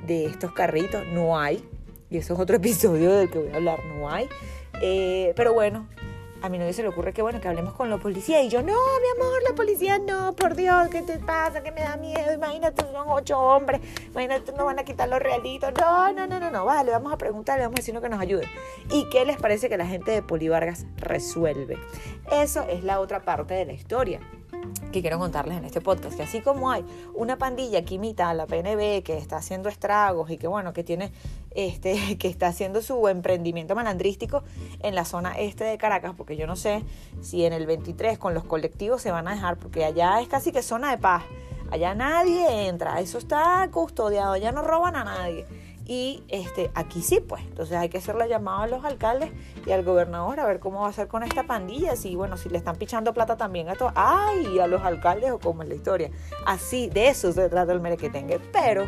[0.07, 1.05] de estos carritos.
[1.13, 1.63] No hay.
[2.11, 3.81] Y eso es otro episodio del que voy a hablar.
[3.85, 4.29] No hay.
[4.81, 5.89] Eh, pero bueno,
[6.45, 8.43] a mi novio se le ocurre que bueno, que hablemos con la policía.
[8.43, 11.63] Y yo, no, mi amor, la policía no, por Dios, ¿qué te pasa?
[11.63, 12.35] Que me da miedo.
[12.35, 13.81] Imagínate, son ocho hombres.
[14.11, 15.73] Imagínate, nos van a quitar los realitos.
[15.81, 16.67] No, no, no, no, no.
[16.67, 18.47] Vale, vamos a preguntarle, vamos a decirle que nos ayude.
[18.91, 21.79] ¿Y qué les parece que la gente de Polivargas resuelve?
[22.31, 24.21] Eso es la otra parte de la historia
[24.93, 28.35] que quiero contarles en este podcast, que así como hay una pandilla que imita a
[28.35, 31.13] la PNB, que está haciendo estragos y que bueno, que tiene
[31.51, 34.43] este, que está haciendo su emprendimiento malandrístico
[34.81, 36.83] en la zona este de Caracas, porque yo no sé
[37.21, 40.53] si en el 23 con los colectivos se van a dejar, porque allá es casi
[40.53, 41.25] que zona de paz,
[41.71, 45.47] allá nadie entra, eso está custodiado, allá no roban a nadie.
[45.87, 47.43] Y este, aquí sí, pues.
[47.43, 49.31] Entonces hay que hacerle llamado a los alcaldes
[49.67, 51.97] y al gobernador a ver cómo va a ser con esta pandilla.
[51.97, 53.93] Si, bueno, si le están pichando plata también a todos.
[53.95, 54.59] ¡Ay!
[54.59, 56.11] A los alcaldes o cómo es la historia.
[56.47, 58.41] Así, de eso se trata el merequetengue.
[58.53, 58.87] Pero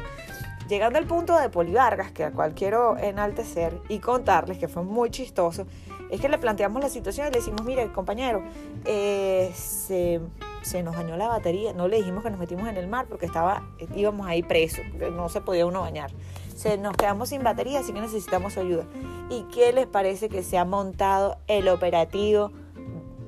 [0.68, 5.10] llegando al punto de Polivargas, que al cual quiero enaltecer y contarles que fue muy
[5.10, 5.66] chistoso,
[6.10, 8.42] es que le planteamos la situación y le decimos, mire, compañero,
[8.84, 10.20] eh, se,
[10.62, 11.74] se, nos dañó la batería.
[11.74, 15.28] No le dijimos que nos metimos en el mar porque estaba, íbamos ahí presos, no
[15.28, 16.10] se podía uno bañar
[16.56, 18.84] se nos quedamos sin batería, así que necesitamos ayuda.
[19.28, 22.50] ¿Y qué les parece que se ha montado el operativo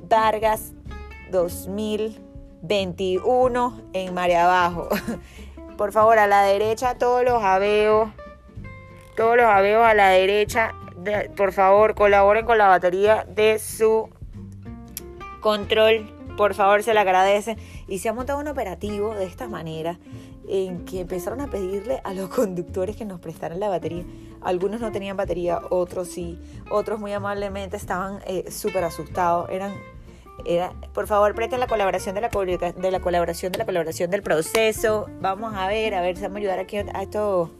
[0.08, 0.72] Vargas
[1.30, 4.88] 2021 en Marea Abajo?
[5.76, 8.08] Por favor, a la derecha todos los aveos,
[9.14, 10.74] todos los aveos a la derecha,
[11.36, 14.08] por favor, colaboren con la batería de su
[15.40, 16.12] control.
[16.36, 17.56] Por favor, se le agradece.
[17.86, 20.00] Y se ha montado un operativo de esta manera
[20.48, 24.04] en que empezaron a pedirle a los conductores que nos prestaran la batería.
[24.40, 26.38] Algunos no tenían batería, otros sí,
[26.70, 29.74] otros muy amablemente estaban eh, súper asustados, eran
[30.44, 34.22] era, por favor, presten la colaboración de la, de la colaboración de la colaboración del
[34.22, 35.06] proceso.
[35.20, 37.50] Vamos a ver, a ver si vamos a ayudar aquí a estos,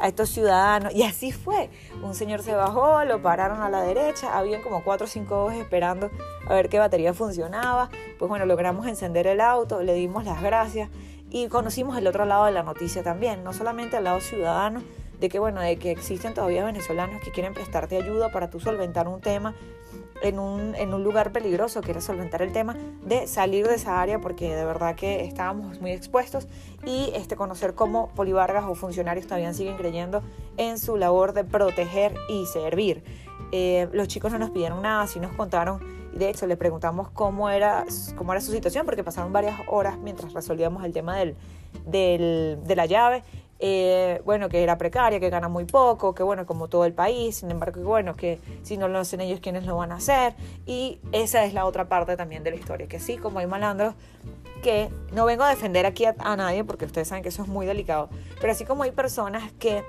[0.00, 0.94] a estos ciudadanos.
[0.94, 1.68] Y así fue.
[2.02, 5.54] Un señor se bajó, lo pararon a la derecha, habían como cuatro o cinco ojos
[5.54, 6.10] esperando
[6.48, 7.90] a ver qué batería funcionaba.
[8.18, 10.88] Pues bueno, logramos encender el auto, le dimos las gracias
[11.32, 14.82] y conocimos el otro lado de la noticia también, no solamente el lado ciudadano,
[15.18, 19.08] de que bueno, de que existen todavía venezolanos que quieren prestarte ayuda para tú solventar
[19.08, 19.54] un tema
[20.20, 24.02] en un, en un lugar peligroso, que era solventar el tema de salir de esa
[24.02, 26.48] área porque de verdad que estábamos muy expuestos
[26.84, 30.22] y este, conocer cómo polivargas o funcionarios todavía siguen creyendo
[30.58, 33.02] en su labor de proteger y servir.
[33.52, 37.50] Eh, los chicos no nos pidieron nada, sí nos contaron de hecho le preguntamos cómo
[37.50, 37.84] era,
[38.16, 41.36] cómo era su situación, porque pasaron varias horas mientras resolvíamos el tema del,
[41.84, 43.22] de la llave.
[43.64, 47.36] Eh, bueno, que era precaria, que gana muy poco, que bueno, como todo el país,
[47.36, 50.34] sin embargo, que bueno, que si no lo hacen ellos, ¿quiénes lo van a hacer?
[50.66, 53.94] Y esa es la otra parte también de la historia, que sí, como hay malandros,
[54.64, 57.48] que no vengo a defender aquí a, a nadie, porque ustedes saben que eso es
[57.48, 58.08] muy delicado,
[58.40, 59.84] pero así como hay personas que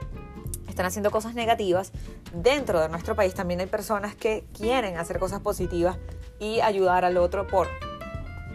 [0.73, 1.91] están haciendo cosas negativas,
[2.33, 5.97] dentro de nuestro país también hay personas que quieren hacer cosas positivas
[6.39, 7.67] y ayudar al otro por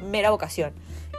[0.03, 0.73] mera vocación.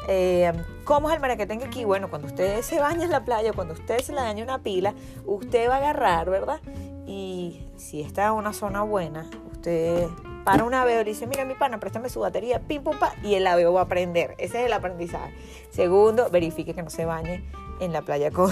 [0.08, 0.52] Eh,
[0.84, 1.86] ¿Cómo es el maraquetengue aquí?
[1.86, 4.94] Bueno, cuando usted se baña en la playa, cuando usted se le daña una pila,
[5.26, 6.60] usted va a agarrar, ¿verdad?
[7.06, 10.08] Y si está en una zona buena, usted
[10.44, 13.36] para un aveo y dice, mira mi pana, préstame su batería, pim, pum, pa, y
[13.36, 14.36] el aveo va a prender.
[14.38, 15.34] Ese es el aprendizaje.
[15.70, 17.44] Segundo, verifique que no se bañe
[17.80, 18.52] en la playa con,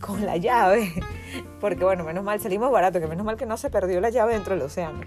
[0.00, 0.92] con la llave,
[1.60, 4.34] porque bueno, menos mal salimos barato, que menos mal que no se perdió la llave
[4.34, 5.00] dentro del océano.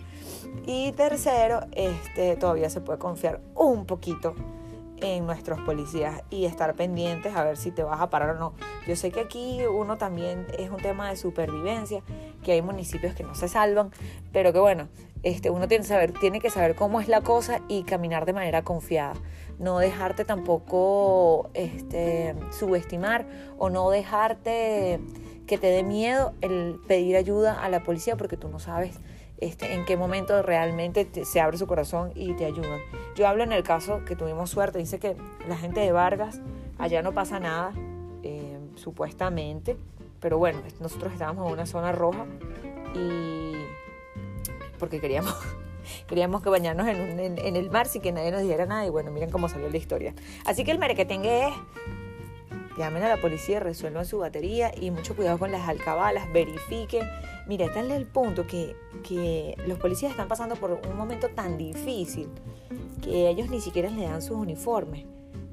[0.65, 4.35] Y tercero, este, todavía se puede confiar un poquito
[4.97, 8.53] en nuestros policías y estar pendientes a ver si te vas a parar o no.
[8.87, 12.01] Yo sé que aquí uno también es un tema de supervivencia,
[12.43, 13.91] que hay municipios que no se salvan,
[14.31, 14.87] pero que bueno,
[15.23, 18.63] este, uno tiene, saber, tiene que saber cómo es la cosa y caminar de manera
[18.63, 19.13] confiada.
[19.59, 23.25] No dejarte tampoco este, subestimar
[23.57, 24.99] o no dejarte
[25.47, 28.99] que te dé miedo el pedir ayuda a la policía porque tú no sabes
[29.37, 32.79] este, en qué momento realmente se abre su corazón y te ayudan.
[33.15, 35.15] Yo hablo en el caso que tuvimos suerte, dice que
[35.47, 36.41] la gente de Vargas,
[36.77, 37.73] allá no pasa nada,
[38.23, 39.77] eh, supuestamente,
[40.19, 42.25] pero bueno, nosotros estábamos en una zona roja
[42.95, 43.53] y
[44.79, 45.35] porque queríamos
[46.08, 49.12] queríamos que bañarnos en, en, el mar sin que nadie nos dijera nada y bueno,
[49.12, 50.13] miren cómo salió la historia.
[50.45, 51.54] Así que el merequetengue es
[52.78, 57.08] llamen a la policía, resuelvan su batería y mucho cuidado con las alcabalas, verifiquen.
[57.48, 61.58] Mira, está en el punto que, que los policías están pasando por un momento tan
[61.58, 62.30] difícil
[63.02, 65.06] que ellos ni siquiera le dan sus uniformes.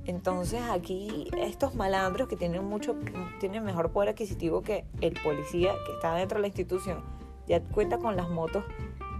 [0.04, 2.96] Entonces aquí estos malandros que tienen mucho,
[3.38, 7.04] tienen mejor poder adquisitivo que el policía que está dentro de la institución,
[7.46, 8.64] ya cuenta con las motos,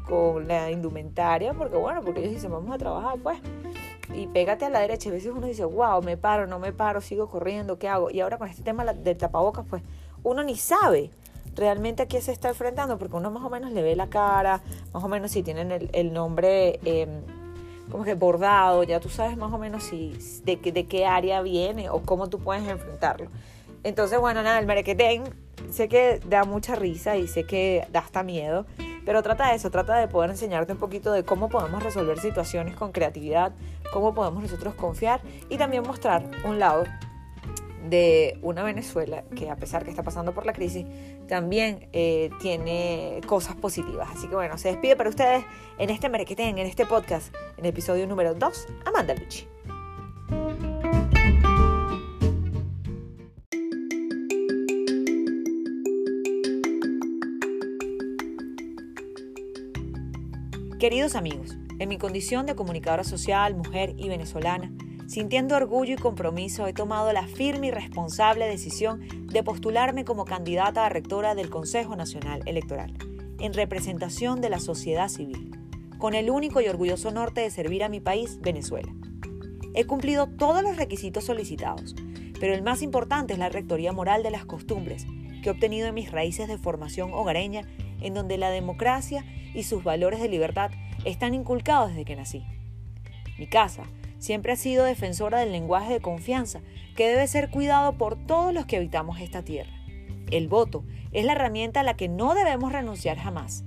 [0.08, 3.38] con la indumentaria, porque bueno, porque ellos dicen vamos a trabajar pues,
[4.14, 5.10] y pégate a la derecha.
[5.10, 8.10] A veces uno dice, wow, me paro, no me paro, sigo corriendo, ¿qué hago?
[8.10, 9.82] Y ahora con este tema del tapabocas, pues
[10.22, 11.10] uno ni sabe
[11.54, 14.62] realmente a qué se está enfrentando, porque uno más o menos le ve la cara,
[14.92, 17.06] más o menos si tienen el, nombre eh,
[17.90, 21.90] como que bordado, ya tú sabes más o menos si, de, de qué área viene
[21.90, 23.28] o cómo tú puedes enfrentarlo.
[23.84, 25.24] Entonces, bueno, nada, el merequetén
[25.70, 28.66] sé que da mucha risa y sé que da hasta miedo,
[29.04, 32.76] pero trata de eso, trata de poder enseñarte un poquito de cómo podemos resolver situaciones
[32.76, 33.52] con creatividad,
[33.92, 36.84] cómo podemos nosotros confiar y también mostrar un lado
[37.88, 40.86] de una Venezuela que a pesar que está pasando por la crisis,
[41.28, 44.08] también eh, tiene cosas positivas.
[44.12, 45.44] Así que bueno, se despide para ustedes
[45.78, 49.48] en este Merequetén, en este podcast, en el episodio número 2, Amanda Lucci.
[60.82, 64.72] Queridos amigos, en mi condición de comunicadora social, mujer y venezolana,
[65.06, 70.84] Sintiendo orgullo y compromiso, he tomado la firme y responsable decisión de postularme como candidata
[70.84, 72.94] a rectora del Consejo Nacional Electoral,
[73.38, 75.56] en representación de la sociedad civil,
[75.98, 78.92] con el único y orgulloso norte de servir a mi país, Venezuela.
[79.74, 81.94] He cumplido todos los requisitos solicitados,
[82.40, 85.06] pero el más importante es la rectoría moral de las costumbres
[85.42, 87.68] que he obtenido en mis raíces de formación hogareña,
[88.02, 89.24] en donde la democracia
[89.54, 90.70] y sus valores de libertad
[91.04, 92.44] están inculcados desde que nací.
[93.38, 93.84] Mi casa,
[94.18, 96.60] siempre ha sido defensora del lenguaje de confianza,
[96.96, 99.72] que debe ser cuidado por todos los que habitamos esta tierra.
[100.30, 103.64] El voto es la herramienta a la que no debemos renunciar jamás.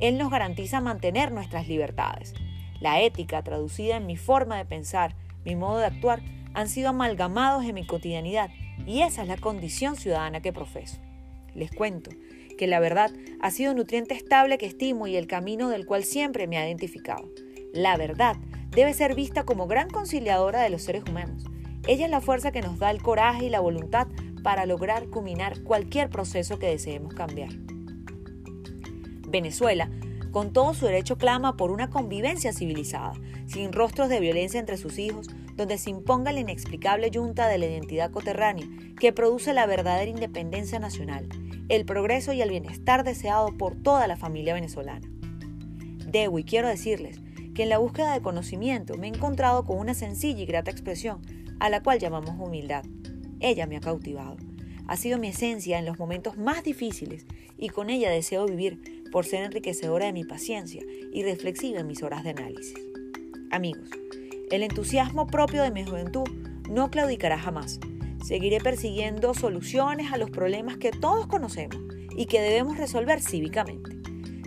[0.00, 2.34] Él nos garantiza mantener nuestras libertades.
[2.80, 5.14] La ética, traducida en mi forma de pensar,
[5.44, 6.22] mi modo de actuar,
[6.54, 8.50] han sido amalgamados en mi cotidianidad
[8.86, 10.98] y esa es la condición ciudadana que profeso.
[11.54, 12.10] Les cuento
[12.58, 16.46] que la verdad ha sido nutriente estable que estimo y el camino del cual siempre
[16.46, 17.30] me ha identificado.
[17.72, 18.36] La verdad
[18.70, 21.44] debe ser vista como gran conciliadora de los seres humanos.
[21.86, 24.08] Ella es la fuerza que nos da el coraje y la voluntad
[24.42, 27.50] para lograr culminar cualquier proceso que deseemos cambiar.
[29.28, 29.90] Venezuela,
[30.30, 33.14] con todo su derecho, clama por una convivencia civilizada,
[33.46, 37.66] sin rostros de violencia entre sus hijos, donde se imponga la inexplicable yunta de la
[37.66, 38.66] identidad coterránea
[39.00, 41.28] que produce la verdadera independencia nacional,
[41.68, 45.06] el progreso y el bienestar deseado por toda la familia venezolana.
[46.06, 47.20] Debo y quiero decirles
[47.54, 51.20] que en la búsqueda de conocimiento me he encontrado con una sencilla y grata expresión
[51.60, 52.84] a la cual llamamos humildad.
[53.40, 54.36] Ella me ha cautivado.
[54.86, 57.26] Ha sido mi esencia en los momentos más difíciles
[57.58, 62.02] y con ella deseo vivir por ser enriquecedora de mi paciencia y reflexiva en mis
[62.02, 62.74] horas de análisis.
[63.50, 63.90] Amigos,
[64.50, 66.28] el entusiasmo propio de mi juventud
[66.70, 67.80] no claudicará jamás.
[68.28, 71.78] Seguiré persiguiendo soluciones a los problemas que todos conocemos
[72.14, 73.88] y que debemos resolver cívicamente.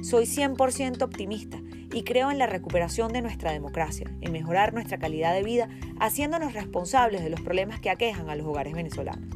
[0.04, 1.60] Soy 100% optimista
[1.92, 5.68] y creo en la recuperación de nuestra democracia, en mejorar nuestra calidad de vida,
[6.00, 9.36] haciéndonos responsables de los problemas que aquejan a los hogares venezolanos.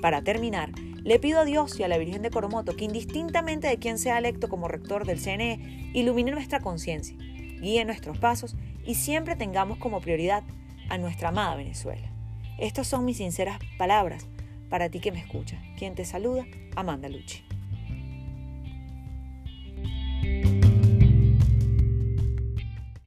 [0.00, 0.70] Para terminar,
[1.04, 4.16] le pido a Dios y a la Virgen de Coromoto que indistintamente de quién sea
[4.16, 7.18] electo como rector del CNE, ilumine nuestra conciencia,
[7.60, 8.56] guíe nuestros pasos
[8.86, 10.42] y siempre tengamos como prioridad
[10.88, 12.17] a nuestra amada Venezuela.
[12.58, 14.26] Estas son mis sinceras palabras
[14.68, 15.60] para ti que me escuchas.
[15.78, 16.44] Quien te saluda,
[16.74, 17.44] Amanda Lucci.